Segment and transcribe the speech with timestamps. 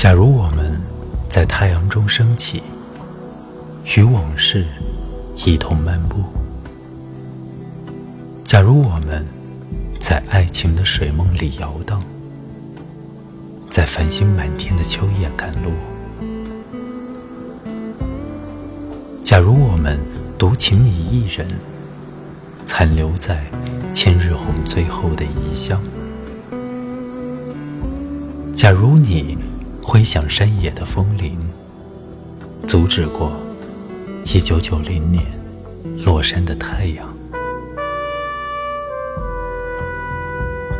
[0.00, 0.80] 假如我们
[1.28, 2.62] 在太阳中升起，
[3.98, 4.64] 与往事
[5.44, 6.22] 一同漫步；
[8.42, 9.22] 假如我们
[10.00, 12.02] 在爱情的水梦里摇荡，
[13.68, 15.70] 在繁星满天的秋夜赶路；
[19.22, 20.00] 假如我们
[20.38, 21.46] 独请你一人，
[22.64, 23.44] 残留在
[23.92, 25.78] 千日红最后的遗香；
[28.56, 29.36] 假如你。
[29.92, 31.36] 挥响山野的风铃，
[32.64, 33.32] 阻止过
[34.24, 35.24] 一九九零年
[36.06, 37.12] 落山的太阳。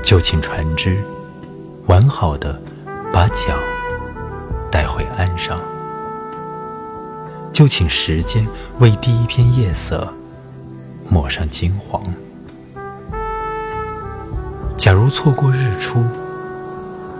[0.00, 1.02] 就请船只
[1.88, 2.62] 完好的
[3.12, 3.58] 把桨
[4.70, 5.58] 带回岸上。
[7.52, 8.46] 就请时间
[8.78, 10.14] 为第一片夜色
[11.08, 12.00] 抹上金黄。
[14.76, 16.00] 假如错过日出，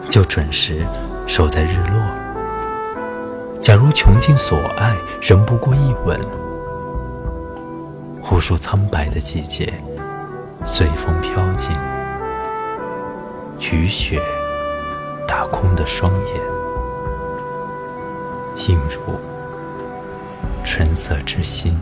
[0.08, 0.86] 就准时。
[1.30, 2.02] 守在日落。
[3.60, 6.18] 假如穷尽所爱，仍不过一吻。
[8.32, 9.72] 无数苍白的季节，
[10.66, 11.70] 随风飘进。
[13.60, 14.20] 雨雪
[15.28, 16.34] 打空的双眼，
[18.68, 19.14] 映入
[20.64, 21.78] 春色之心。